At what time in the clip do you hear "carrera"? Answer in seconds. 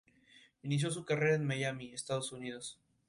1.05-1.35